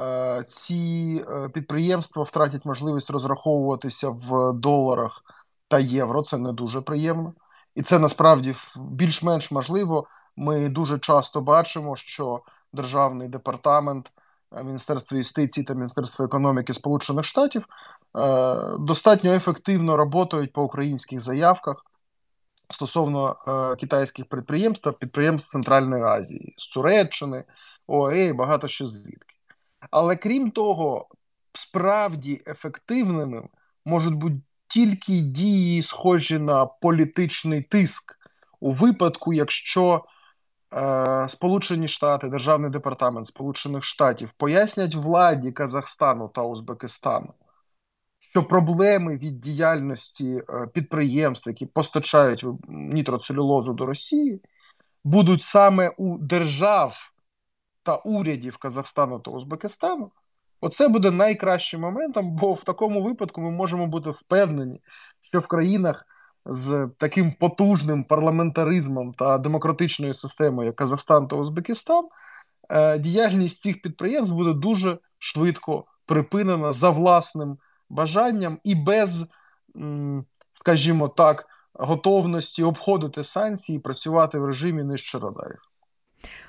е, 0.00 0.44
ці 0.48 1.24
е, 1.28 1.48
підприємства 1.48 2.22
втратять 2.22 2.64
можливість 2.64 3.10
розраховуватися 3.10 4.08
в 4.10 4.52
доларах 4.52 5.22
та 5.68 5.78
євро. 5.78 6.22
Це 6.22 6.38
не 6.38 6.52
дуже 6.52 6.80
приємно. 6.80 7.32
І 7.74 7.82
це 7.82 7.98
насправді 7.98 8.56
більш-менш 8.76 9.50
можливо. 9.50 10.06
Ми 10.36 10.68
дуже 10.68 10.98
часто 10.98 11.40
бачимо, 11.40 11.96
що 11.96 12.42
державний 12.72 13.28
департамент 13.28 14.12
е, 14.52 14.64
Міністерства 14.64 15.18
юстиції 15.18 15.64
та 15.64 15.74
Міністерства 15.74 16.24
економіки 16.24 16.74
Сполучених 16.74 17.24
Штатів 17.24 17.66
е, 18.18 18.78
достатньо 18.78 19.32
ефективно 19.32 20.10
працюють 20.10 20.52
по 20.52 20.62
українських 20.62 21.20
заявках 21.20 21.84
стосовно 22.70 23.36
е, 23.48 23.76
китайських 23.76 24.28
підприємств 24.28 24.84
та 24.84 24.92
підприємств 24.92 25.50
Центральної 25.50 26.02
Азії, 26.02 26.54
з 26.58 26.66
Туреччини, 26.66 27.44
ОАЕ 27.86 28.26
і 28.26 28.32
багато 28.32 28.68
що 28.68 28.86
звідки. 28.86 29.36
Але 29.90 30.16
крім 30.16 30.50
того, 30.50 31.08
справді 31.52 32.42
ефективними 32.46 33.48
можуть 33.84 34.14
бути 34.14 34.36
тільки 34.68 35.12
дії, 35.12 35.82
схожі 35.82 36.38
на 36.38 36.66
політичний 36.66 37.62
тиск 37.62 38.18
у 38.60 38.72
випадку, 38.72 39.32
якщо 39.32 40.04
е, 40.74 41.26
Сполучені 41.28 41.88
Штати, 41.88 42.28
Державний 42.28 42.70
департамент 42.70 43.26
Сполучених 43.26 43.84
Штатів 43.84 44.30
пояснять 44.36 44.94
владі 44.94 45.52
Казахстану 45.52 46.28
та 46.28 46.42
Узбекистану, 46.42 47.34
що 48.34 48.42
проблеми 48.42 49.16
від 49.16 49.40
діяльності 49.40 50.42
е, 50.48 50.66
підприємств, 50.66 51.48
які 51.48 51.66
постачають 51.66 52.44
нітроцелюлозу 52.68 53.72
до 53.72 53.86
Росії, 53.86 54.40
будуть 55.04 55.42
саме 55.42 55.88
у 55.96 56.18
держав 56.18 57.12
та 57.82 57.96
урядів 57.96 58.56
Казахстану 58.56 59.18
та 59.18 59.30
Узбекистану. 59.30 60.10
Оце 60.60 60.88
буде 60.88 61.10
найкращим 61.10 61.80
моментом, 61.80 62.30
бо 62.36 62.54
в 62.54 62.64
такому 62.64 63.02
випадку 63.02 63.40
ми 63.40 63.50
можемо 63.50 63.86
бути 63.86 64.10
впевнені, 64.10 64.80
що 65.20 65.40
в 65.40 65.46
країнах 65.46 66.06
з 66.46 66.88
таким 66.98 67.32
потужним 67.32 68.04
парламентаризмом 68.04 69.12
та 69.12 69.38
демократичною 69.38 70.14
системою, 70.14 70.66
як 70.66 70.76
Казахстан 70.76 71.28
та 71.28 71.36
Узбекистан, 71.36 72.08
е, 72.70 72.98
діяльність 72.98 73.60
цих 73.60 73.82
підприємств 73.82 74.34
буде 74.34 74.52
дуже 74.52 74.98
швидко 75.18 75.84
припинена 76.06 76.72
за 76.72 76.90
власним 76.90 77.58
бажанням 77.90 78.58
і 78.64 78.74
без, 78.74 79.26
скажімо 80.54 81.08
так, 81.08 81.46
готовності 81.74 82.62
обходити 82.62 83.24
санкції, 83.24 83.78
і 83.78 83.80
працювати 83.80 84.38
в 84.38 84.46
режимі 84.46 84.84
нижче 84.84 85.18
радарів. 85.18 85.73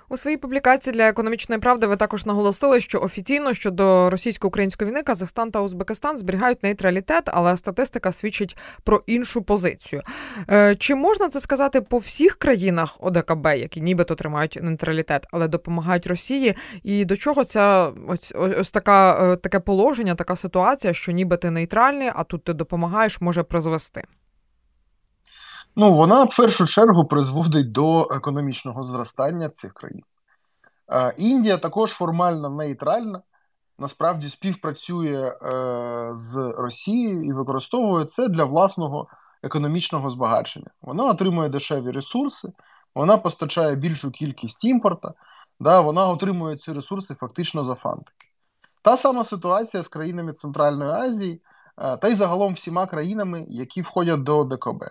У 0.09 0.17
своїй 0.17 0.37
публікації 0.37 0.93
для 0.93 1.07
економічної 1.07 1.61
правди 1.61 1.87
ви 1.87 1.97
також 1.97 2.25
наголосили, 2.25 2.81
що 2.81 3.01
офіційно 3.01 3.53
щодо 3.53 4.09
російсько-української 4.09 4.89
війни 4.89 5.03
Казахстан 5.03 5.51
та 5.51 5.61
Узбекистан 5.61 6.17
зберігають 6.17 6.63
нейтралітет, 6.63 7.23
але 7.25 7.57
статистика 7.57 8.11
свідчить 8.11 8.57
про 8.83 9.01
іншу 9.05 9.41
позицію. 9.41 10.01
Е, 10.49 10.75
чи 10.75 10.95
можна 10.95 11.29
це 11.29 11.39
сказати 11.39 11.81
по 11.81 11.97
всіх 11.97 12.35
країнах 12.35 12.97
ОДКБ, 12.99 13.45
які 13.45 13.81
нібито 13.81 14.15
тримають 14.15 14.59
нейтралітет, 14.61 15.27
але 15.31 15.47
допомагають 15.47 16.07
Росії? 16.07 16.55
І 16.83 17.05
до 17.05 17.17
чого 17.17 17.43
ця 17.43 17.91
ось 18.07 18.33
ось 18.35 18.71
така 18.71 19.31
е, 19.33 19.35
таке 19.35 19.59
положення, 19.59 20.15
така 20.15 20.35
ситуація, 20.35 20.93
що 20.93 21.11
ніби 21.11 21.37
ти 21.37 21.51
нейтральний, 21.51 22.11
а 22.15 22.23
тут 22.23 22.43
ти 22.43 22.53
допомагаєш, 22.53 23.21
може 23.21 23.43
призвести? 23.43 24.03
Ну, 25.77 25.93
вона 25.93 26.23
в 26.23 26.35
першу 26.35 26.67
чергу 26.67 27.05
призводить 27.05 27.71
до 27.71 28.07
економічного 28.11 28.83
зростання 28.83 29.49
цих 29.49 29.73
країн. 29.73 30.03
Е, 30.91 31.13
Індія 31.17 31.57
також 31.57 31.91
формально 31.91 32.49
нейтральна, 32.49 33.21
насправді 33.79 34.29
співпрацює 34.29 35.33
е, 35.41 36.11
з 36.13 36.53
Росією 36.57 37.23
і 37.23 37.33
використовує 37.33 38.05
це 38.05 38.27
для 38.27 38.43
власного 38.45 39.07
економічного 39.43 40.09
збагачення. 40.09 40.71
Вона 40.81 41.03
отримує 41.03 41.49
дешеві 41.49 41.91
ресурси, 41.91 42.53
вона 42.95 43.17
постачає 43.17 43.75
більшу 43.75 44.11
кількість 44.11 44.65
імпорта, 44.65 45.13
да, 45.59 45.81
вона 45.81 46.07
отримує 46.07 46.57
ці 46.57 46.73
ресурси 46.73 47.15
фактично 47.15 47.65
за 47.65 47.75
фантики. 47.75 48.27
Та 48.81 48.97
сама 48.97 49.23
ситуація 49.23 49.83
з 49.83 49.87
країнами 49.87 50.33
Центральної 50.33 50.91
Азії 50.91 51.41
е, 51.77 51.97
та 51.97 52.07
й 52.07 52.15
загалом 52.15 52.53
всіма 52.53 52.85
країнами, 52.85 53.45
які 53.49 53.81
входять 53.81 54.23
до 54.23 54.39
ОДКБ 54.39 54.83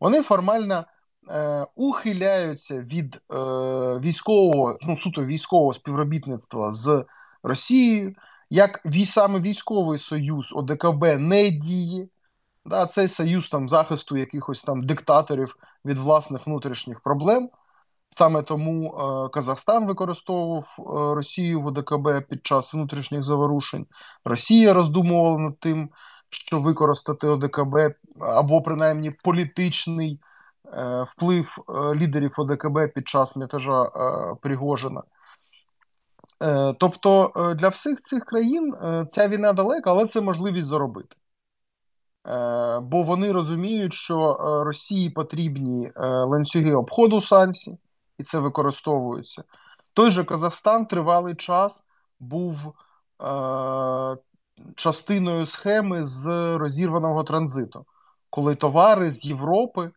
вони 0.00 0.22
формально 0.22 0.84
е, 1.30 1.66
ухиляються 1.74 2.80
від 2.80 3.14
е, 3.14 3.36
військового, 3.98 4.78
ну 4.82 4.96
суто 4.96 5.24
військового 5.24 5.72
співробітництва 5.74 6.72
з 6.72 7.04
Росією, 7.42 8.14
як 8.50 8.80
саме 9.06 9.40
військовий 9.40 9.98
союз 9.98 10.52
ОДКБ 10.52 11.04
не 11.04 11.50
діє. 11.50 12.08
Да, 12.64 12.86
Цей 12.86 13.08
союз 13.08 13.48
там 13.48 13.68
захисту 13.68 14.16
якихось 14.16 14.62
там 14.62 14.82
диктаторів 14.82 15.56
від 15.84 15.98
власних 15.98 16.46
внутрішніх 16.46 17.00
проблем. 17.00 17.50
Саме 18.10 18.42
тому 18.42 18.94
е, 18.94 19.28
Казахстан 19.28 19.86
використовував 19.86 20.76
е, 20.78 20.82
Росію 21.14 21.60
в 21.60 21.66
ОДКБ 21.66 22.28
під 22.28 22.46
час 22.46 22.74
внутрішніх 22.74 23.22
заворушень. 23.22 23.86
Росія 24.24 24.74
роздумувала 24.74 25.38
над 25.38 25.60
тим, 25.60 25.90
що 26.30 26.60
використати 26.60 27.26
ОДКБ 27.26 27.76
або 28.20 28.62
принаймні 28.62 29.10
політичний 29.10 30.20
е, 30.72 31.06
вплив 31.10 31.56
е, 31.68 31.94
лідерів 31.94 32.32
ОДКБ 32.36 32.92
під 32.94 33.08
час 33.08 33.36
мятежа 33.36 33.82
е, 33.82 33.88
Пригожина. 34.42 35.02
Е, 36.42 36.74
тобто 36.78 37.32
е, 37.36 37.54
для 37.54 37.68
всіх 37.68 38.00
цих 38.00 38.24
країн 38.24 38.74
е, 38.74 39.06
ця 39.10 39.28
війна 39.28 39.52
далека, 39.52 39.90
але 39.90 40.06
це 40.06 40.20
можливість 40.20 40.66
заробити. 40.66 41.16
Бо 42.82 43.02
вони 43.02 43.32
розуміють, 43.32 43.92
що 43.92 44.36
Росії 44.64 45.10
потрібні 45.10 45.90
ланцюги 45.96 46.74
обходу 46.74 47.20
санкцій, 47.20 47.78
і 48.18 48.22
це 48.22 48.38
використовується. 48.38 49.44
Той 49.92 50.10
же 50.10 50.24
Казахстан 50.24 50.86
тривалий 50.86 51.34
час 51.34 51.84
був 52.20 52.74
частиною 54.74 55.46
схеми 55.46 56.04
з 56.04 56.26
розірваного 56.58 57.24
транзиту, 57.24 57.86
коли 58.30 58.54
товари 58.54 59.12
з 59.12 59.24
Європи 59.24 59.90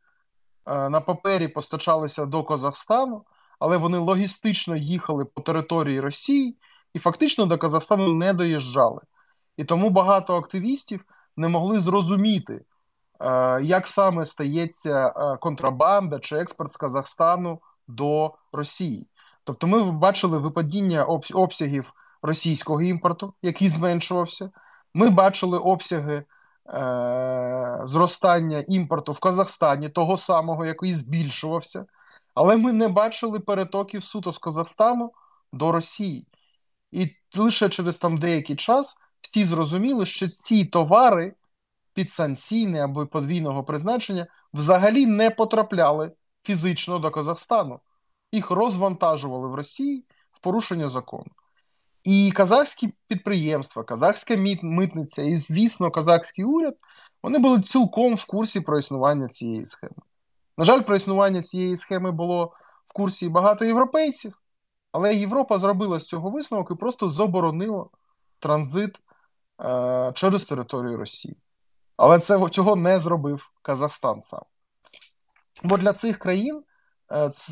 на 0.65 1.01
папері 1.01 1.47
постачалися 1.47 2.25
до 2.25 2.43
Казахстану 2.43 3.25
але 3.59 3.77
вони 3.77 3.97
логістично 3.97 4.75
їхали 4.75 5.25
по 5.25 5.41
території 5.41 5.99
Росії 5.99 6.57
і 6.93 6.99
фактично 6.99 7.45
до 7.45 7.57
Казахстану 7.57 8.13
не 8.13 8.33
доїжджали. 8.33 9.01
І 9.57 9.63
тому 9.63 9.89
багато 9.89 10.35
активістів 10.35 11.05
не 11.37 11.47
могли 11.47 11.79
зрозуміти, 11.79 12.61
е, 13.19 13.61
як 13.61 13.87
саме 13.87 14.25
стається 14.25 15.07
е, 15.07 15.37
контрабанда 15.37 16.19
чи 16.19 16.35
експорт 16.35 16.71
з 16.71 16.77
Казахстану 16.77 17.59
до 17.87 18.33
Росії. 18.51 19.09
Тобто, 19.43 19.67
ми 19.67 19.91
бачили 19.91 20.37
випадіння 20.37 21.03
обсягів 21.33 21.93
російського 22.21 22.81
імпорту, 22.81 23.33
який 23.41 23.69
зменшувався. 23.69 24.49
Ми 24.93 25.09
бачили 25.09 25.57
обсяги 25.57 26.23
е, 26.73 27.81
зростання 27.83 28.63
імпорту 28.67 29.11
в 29.11 29.19
Казахстані, 29.19 29.89
того 29.89 30.17
самого, 30.17 30.65
який 30.65 30.93
збільшувався. 30.93 31.85
Але 32.33 32.57
ми 32.57 32.73
не 32.73 32.87
бачили 32.87 33.39
перетоків 33.39 34.03
суто 34.03 34.33
з 34.33 34.37
Казахстану 34.37 35.11
до 35.53 35.71
Росії. 35.71 36.27
І 36.91 37.15
лише 37.35 37.69
через 37.69 37.97
там 37.97 38.17
деякий 38.17 38.55
час 38.55 38.97
всі 39.21 39.45
зрозуміли, 39.45 40.05
що 40.05 40.29
ці 40.29 40.65
товари 40.65 41.33
підсанкційне 41.93 42.83
або 42.83 43.07
подвійного 43.07 43.63
призначення 43.63 44.27
взагалі 44.53 45.05
не 45.05 45.29
потрапляли 45.29 46.11
фізично 46.43 46.99
до 46.99 47.11
Казахстану. 47.11 47.79
Їх 48.31 48.51
розвантажували 48.51 49.47
в 49.47 49.55
Росії 49.55 50.05
в 50.31 50.39
порушення 50.39 50.89
закону. 50.89 51.31
І 52.03 52.31
казахські 52.35 52.93
підприємства, 53.07 53.83
казахська 53.83 54.37
митниця 54.61 55.21
і, 55.21 55.37
звісно, 55.37 55.91
казахський 55.91 56.45
уряд 56.45 56.75
вони 57.23 57.39
були 57.39 57.61
цілком 57.61 58.15
в 58.15 58.25
курсі 58.25 58.61
про 58.61 58.79
існування 58.79 59.27
цієї 59.27 59.65
схеми. 59.65 59.95
На 60.57 60.65
жаль, 60.65 60.81
про 60.81 60.95
існування 60.95 61.43
цієї 61.43 61.77
схеми 61.77 62.11
було 62.11 62.45
в 62.87 62.93
курсі 62.93 63.29
багато 63.29 63.65
європейців, 63.65 64.41
але 64.91 65.15
Європа 65.15 65.59
зробила 65.59 65.99
з 65.99 66.05
цього 66.05 66.29
висновок 66.29 66.71
і 66.71 66.75
просто 66.75 67.09
заборонила 67.09 67.85
транзит 68.39 68.95
е, 69.61 70.11
через 70.15 70.45
територію 70.45 70.97
Росії. 70.97 71.37
Але 71.97 72.19
це, 72.19 72.49
цього 72.49 72.75
не 72.75 72.99
зробив 72.99 73.51
Казахстан 73.61 74.21
сам. 74.21 74.41
Бо 75.63 75.77
для 75.77 75.93
цих 75.93 76.17
країн 76.17 76.63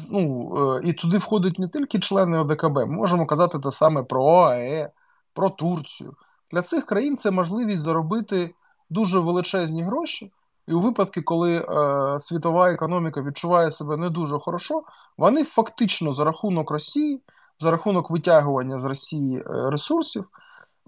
ну, 0.09 0.51
е, 0.57 0.81
і 0.83 0.93
туди 0.93 1.17
входять 1.17 1.59
не 1.59 1.67
тільки 1.67 1.99
члени 1.99 2.39
ОДКБ, 2.39 2.75
ми 2.75 2.85
можемо 2.85 3.25
казати 3.25 3.59
те 3.59 3.71
саме 3.71 4.03
про 4.03 4.23
ОАЕ, 4.23 4.91
про 5.33 5.49
Турцію. 5.49 6.13
Для 6.51 6.61
цих 6.61 6.85
країн 6.85 7.17
це 7.17 7.31
можливість 7.31 7.83
заробити 7.83 8.53
дуже 8.89 9.19
величезні 9.19 9.83
гроші 9.83 10.31
і 10.67 10.73
у 10.73 10.79
випадку, 10.79 11.21
коли 11.25 11.57
е, 11.57 12.19
світова 12.19 12.71
економіка 12.71 13.21
відчуває 13.21 13.71
себе 13.71 13.97
не 13.97 14.09
дуже 14.09 14.39
хорошо, 14.39 14.83
вони 15.17 15.43
фактично 15.43 16.13
за 16.13 16.23
рахунок 16.23 16.71
Росії, 16.71 17.21
за 17.59 17.71
рахунок 17.71 18.09
витягування 18.11 18.79
з 18.79 18.85
Росії 18.85 19.37
е, 19.37 19.69
ресурсів, 19.69 20.25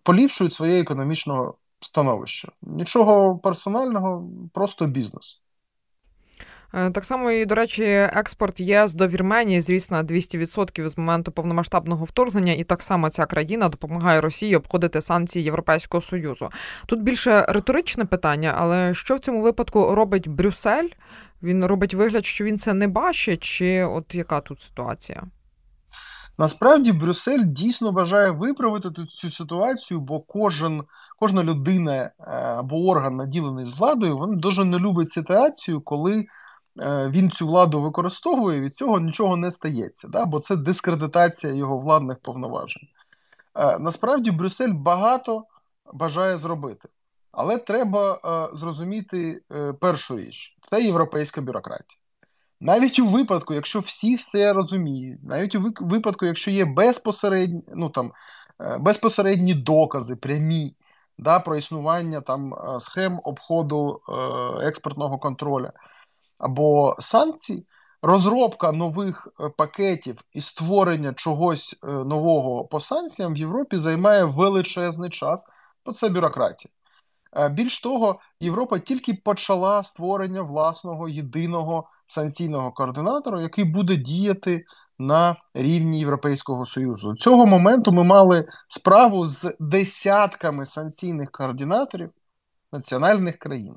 поліпшують 0.03 0.53
своє 0.53 0.81
економічне 0.81 1.51
становище. 1.81 2.51
Нічого 2.61 3.37
персонального, 3.37 4.29
просто 4.53 4.85
бізнес. 4.85 5.41
Е, 6.73 6.91
так 6.91 7.05
само 7.05 7.31
і 7.31 7.45
до 7.45 7.55
речі, 7.55 7.83
експорт 8.13 8.59
ЄС 8.59 8.93
до 8.93 9.07
Вірменії, 9.07 9.61
звісно, 9.61 10.03
200% 10.03 10.89
з 10.89 10.97
моменту 10.97 11.31
повномасштабного 11.31 12.05
вторгнення, 12.05 12.53
і 12.53 12.63
так 12.63 12.81
само 12.83 13.09
ця 13.09 13.25
країна 13.25 13.69
допомагає 13.69 14.21
Росії 14.21 14.55
обходити 14.55 15.01
санкції 15.01 15.45
Європейського 15.45 16.01
союзу. 16.01 16.49
Тут 16.85 17.03
більше 17.03 17.45
риторичне 17.49 18.05
питання, 18.05 18.55
але 18.57 18.93
що 18.93 19.15
в 19.15 19.19
цьому 19.19 19.41
випадку 19.41 19.95
робить 19.95 20.27
Брюссель? 20.27 20.89
Він 21.43 21.65
робить 21.65 21.93
вигляд, 21.93 22.25
що 22.25 22.43
він 22.43 22.57
це 22.57 22.73
не 22.73 22.87
бачить, 22.87 23.43
чи 23.43 23.83
от 23.83 24.15
яка 24.15 24.41
тут 24.41 24.61
ситуація? 24.61 25.23
Насправді 26.37 26.91
Брюссель 26.91 27.43
дійсно 27.45 27.91
бажає 27.91 28.31
виправити 28.31 28.91
тут 28.91 29.11
цю 29.11 29.29
ситуацію, 29.29 29.99
бо 29.99 30.19
кожен, 30.19 30.81
кожна 31.17 31.43
людина 31.43 31.95
е, 31.95 32.11
або 32.33 32.75
орган, 32.75 33.15
наділений 33.15 33.65
з 33.65 33.79
владою, 33.79 34.17
він 34.17 34.39
дуже 34.39 34.65
не 34.65 34.79
любить 34.79 35.13
ситуацію, 35.13 35.81
коли 35.81 36.25
він 36.85 37.31
цю 37.31 37.47
владу 37.47 37.81
використовує, 37.81 38.61
від 38.61 38.77
цього 38.77 38.99
нічого 38.99 39.37
не 39.37 39.51
стається, 39.51 40.07
да? 40.07 40.25
бо 40.25 40.39
це 40.39 40.55
дискредитація 40.55 41.53
його 41.53 41.77
владних 41.77 42.19
повноважень. 42.19 42.87
Е, 43.55 43.79
насправді, 43.79 44.31
Брюссель 44.31 44.73
багато 44.73 45.43
бажає 45.93 46.37
зробити, 46.37 46.89
але 47.31 47.57
треба 47.57 48.13
е, 48.13 48.57
зрозуміти 48.57 49.41
першу 49.81 50.17
річ: 50.17 50.57
це 50.61 50.83
європейська 50.83 51.41
бюрократія. 51.41 51.99
Навіть 52.61 52.99
у 52.99 53.05
випадку, 53.05 53.53
якщо 53.53 53.79
всі 53.79 54.15
все 54.15 54.53
розуміють, 54.53 55.23
навіть 55.23 55.55
у 55.55 55.73
випадку, 55.79 56.25
якщо 56.25 56.51
є 56.51 56.65
безпосередні 56.65 57.63
ну, 57.75 57.89
там, 57.89 58.11
безпосередні 58.79 59.53
докази, 59.53 60.15
прямі 60.15 60.75
да, 61.17 61.39
про 61.39 61.57
існування 61.57 62.21
там, 62.21 62.53
схем 62.79 63.19
обходу 63.23 64.01
експортного 64.61 65.17
контролю 65.17 65.69
або 66.39 66.95
санкцій, 66.99 67.65
розробка 68.01 68.71
нових 68.71 69.27
е, 69.39 69.49
пакетів 69.57 70.17
і 70.33 70.41
створення 70.41 71.13
чогось 71.13 71.79
е, 71.83 71.87
нового 71.87 72.65
по 72.65 72.81
санкціям 72.81 73.33
в 73.33 73.37
Європі 73.37 73.77
займає 73.77 74.23
величезний 74.23 75.09
час, 75.09 75.43
бо 75.85 75.93
це 75.93 76.09
бюрократія. 76.09 76.71
Е, 77.37 77.49
більш 77.49 77.81
того, 77.81 78.19
Європа 78.39 78.79
тільки 78.79 79.13
почала 79.13 79.83
створення 79.83 80.41
власного 80.41 81.09
єдиного 81.09 81.89
санкційного 82.07 82.71
координатора, 82.71 83.41
який 83.41 83.63
буде 83.63 83.95
діяти 83.95 84.65
на 84.99 85.35
рівні 85.53 85.99
Європейського 85.99 86.65
Союзу. 86.65 87.15
Цього 87.15 87.45
моменту 87.45 87.91
ми 87.91 88.03
мали 88.03 88.47
справу 88.67 89.27
з 89.27 89.55
десятками 89.59 90.65
санкційних 90.65 91.31
координаторів 91.31 92.09
національних 92.71 93.37
країн 93.37 93.75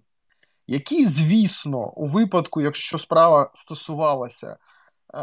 які, 0.66 1.06
звісно, 1.06 1.78
у 1.78 2.06
випадку, 2.06 2.60
якщо 2.60 2.98
справа 2.98 3.50
стосувалася 3.54 4.56
е, 5.14 5.18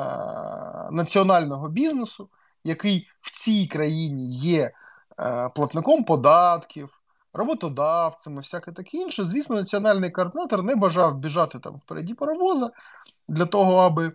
національного 0.91 1.69
бізнесу, 1.69 2.29
який 2.63 3.09
в 3.21 3.39
цій 3.39 3.67
країні 3.67 4.35
є 4.35 4.71
е, 5.19 5.49
платником 5.55 6.03
податків, 6.03 6.99
роботодавцем 7.33 8.33
і 8.33 8.37
всяке 8.37 8.71
таке 8.71 8.97
інше, 8.97 9.25
звісно, 9.25 9.55
національний 9.55 10.11
координатор 10.11 10.63
не 10.63 10.75
бажав 10.75 11.17
біжати 11.17 11.59
там 11.59 11.75
впереді 11.75 12.13
паровоза 12.13 12.71
для 13.27 13.45
того, 13.45 13.77
аби 13.77 14.11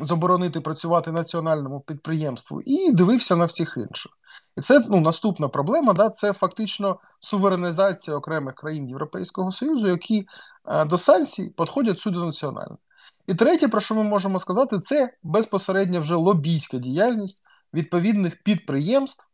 заборонити 0.00 0.60
працювати 0.60 1.12
національному 1.12 1.80
підприємству, 1.80 2.60
і 2.60 2.92
дивився 2.92 3.36
на 3.36 3.44
всіх 3.44 3.74
інших. 3.76 4.12
І 4.56 4.60
це 4.60 4.84
ну, 4.88 5.00
наступна 5.00 5.48
проблема. 5.48 5.92
да, 5.92 6.10
Це 6.10 6.32
фактично 6.32 6.98
суверенізація 7.20 8.16
окремих 8.16 8.54
країн 8.54 8.88
Європейського 8.88 9.52
Союзу, 9.52 9.88
які 9.88 10.26
е, 10.68 10.84
до 10.84 10.98
санкцій 10.98 11.54
підходять 11.58 12.00
суди 12.00 12.18
національно. 12.18 12.78
І 13.26 13.34
третє, 13.34 13.68
про 13.68 13.80
що 13.80 13.94
ми 13.94 14.02
можемо 14.02 14.38
сказати, 14.38 14.78
це 14.78 15.12
безпосередньо 15.22 16.00
вже 16.00 16.14
лобійська 16.14 16.76
діяльність 16.76 17.42
відповідних 17.74 18.42
підприємств 18.42 19.26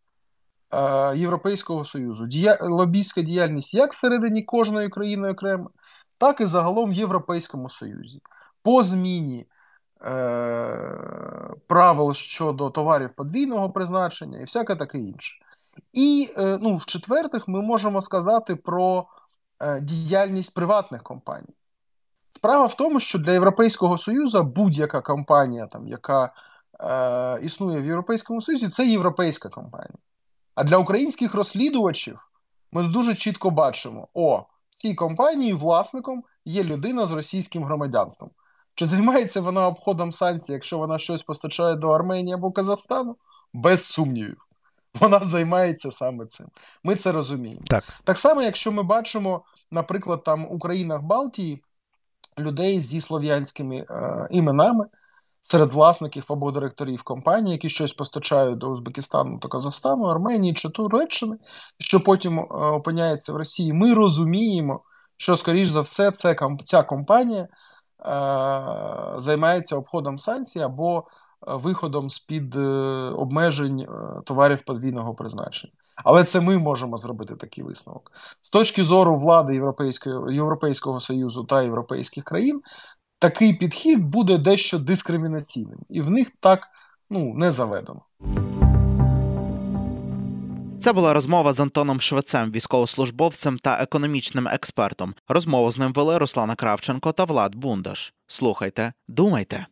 е, 0.71 1.17
Європейського 1.17 1.85
Союзу. 1.85 2.27
Дія... 2.27 2.59
Лобійська 2.61 3.23
діяльність 3.23 3.75
як 3.75 3.93
всередині 3.93 4.43
кожної 4.43 4.89
країни 4.89 5.31
окремо, 5.31 5.71
так 6.19 6.41
і 6.41 6.45
загалом 6.45 6.91
в 6.91 6.95
Європейському 6.95 7.71
Союзі. 7.71 8.21
По 8.63 8.83
зміні 8.83 9.47
правил 11.67 12.15
щодо 12.15 12.71
товарів 12.71 13.11
подвійного 13.17 13.71
призначення 13.71 14.39
і 14.39 14.45
всяке 14.45 14.77
таке 14.77 14.99
інше. 14.99 15.45
І 15.93 16.33
е, 16.39 16.59
ну, 16.63 16.77
в 16.77 16.87
четвертих, 16.87 17.49
ми 17.49 17.63
можемо 17.63 18.03
сказати 18.03 18.57
про 18.57 19.07
е, 19.61 19.81
діяльність 19.81 20.55
приватних 20.55 21.03
компаній. 21.03 21.55
Справа 22.33 22.67
в 22.67 22.75
тому, 22.75 23.01
що 23.01 23.19
для 23.19 23.33
Європейського 23.33 23.99
Союзу 23.99 24.43
будь-яка 24.45 25.01
компанія, 25.01 25.67
там, 25.67 25.87
яка 25.87 26.33
е, 26.81 27.41
існує 27.43 27.81
в 27.81 27.87
Європейському 27.87 28.41
Союзі, 28.41 28.69
це 28.69 28.87
європейська 28.87 29.49
компанія. 29.49 29.99
А 30.55 30.65
для 30.65 30.77
українських 30.77 31.35
розслідувачів 31.35 32.31
ми 32.73 32.89
дуже 32.89 33.15
чітко 33.15 33.51
бачимо: 33.51 34.09
о, 34.15 34.45
цій 34.77 34.95
компанії 34.95 35.53
власником 35.53 36.25
є 36.45 36.65
людина 36.65 37.07
з 37.07 37.11
російським 37.11 37.65
громадянством. 37.65 38.31
Чи 38.81 38.87
займається 38.87 39.41
вона 39.41 39.67
обходом 39.67 40.13
санкцій, 40.13 40.53
якщо 40.53 40.79
вона 40.79 40.99
щось 40.99 41.23
постачає 41.23 41.77
до 41.77 41.91
Арменії 41.91 42.35
або 42.35 42.53
Казахстану? 42.53 43.17
Без 43.53 43.85
сумнівів. 43.85 44.47
Вона 45.01 45.19
займається 45.25 45.91
саме 45.91 46.27
цим. 46.27 46.47
Ми 46.85 46.97
це 46.97 47.13
розуміємо. 47.13 47.63
Так. 47.67 47.85
так 48.05 48.19
само, 48.19 48.43
якщо 48.43 48.73
ми 48.73 48.83
бачимо, 48.83 49.43
наприклад, 49.71 50.25
там 50.25 50.47
у 50.51 50.59
країнах 50.59 51.03
Балтії 51.03 51.63
людей 52.39 52.81
зі 52.81 53.01
слов'янськими 53.01 53.77
е, 53.77 54.29
іменами 54.31 54.87
серед 55.43 55.73
власників 55.73 56.25
або 56.29 56.51
директорів 56.51 57.03
компаній, 57.03 57.53
які 57.53 57.71
щось 57.71 57.93
постачають 57.93 58.59
до 58.59 58.69
Узбекистану 58.69 59.39
та 59.39 59.49
Казахстану, 59.49 60.05
Арменії 60.05 60.55
чи 60.55 60.71
Туреччини, 60.71 61.37
що 61.79 62.01
потім 62.01 62.39
е, 62.39 62.43
опиняється 62.53 63.33
в 63.33 63.37
Росії, 63.37 63.73
ми 63.73 63.95
розуміємо, 63.95 64.81
що, 65.17 65.37
скоріш 65.37 65.69
за 65.69 65.81
все, 65.81 66.11
це, 66.11 66.37
ця 66.65 66.83
компанія 66.83 67.49
займається 69.17 69.77
обходом 69.77 70.19
санкцій 70.19 70.61
або 70.61 70.99
е, 70.99 71.05
виходом 71.55 72.11
з-під 72.11 72.57
е, 72.57 72.61
обмежень 73.17 73.81
е, 73.81 73.87
товарів 74.25 74.59
подвійного 74.67 75.15
призначення. 75.15 75.73
Але 76.05 76.25
це 76.25 76.41
ми 76.41 76.59
можемо 76.59 76.97
зробити 76.97 77.37
такий 77.37 77.65
висновок. 77.65 78.13
З 78.43 78.51
точки 78.51 78.85
зору 78.85 79.17
влади 79.17 79.55
Європейського, 79.55 80.31
Європейського 80.31 81.01
Союзу 81.01 81.45
та 81.45 81.63
європейських 81.63 82.25
країн, 82.25 82.63
такий 83.19 83.55
підхід 83.55 84.05
буде 84.05 84.39
дещо 84.39 84.79
дискримінаційним, 84.79 85.79
і 85.89 86.03
в 86.03 86.11
них 86.11 86.29
так 86.41 86.69
ну, 87.11 87.35
не 87.35 87.53
заведено. 87.53 88.03
Це 90.81 90.93
була 90.93 91.15
розмова 91.15 91.53
з 91.53 91.61
Антоном 91.61 92.01
Швецем, 92.01 92.53
військовослужбовцем 92.53 93.59
та 93.59 93.83
економічним 93.83 94.49
експертом. 94.49 95.15
Розмову 95.29 95.71
з 95.71 95.79
ним 95.79 95.93
вели 95.93 96.19
Руслана 96.19 96.55
Кравченко 96.55 97.13
та 97.13 97.25
Влад 97.25 97.55
Бундаш. 97.55 98.15
Слухайте, 98.27 98.93
думайте. 99.09 99.67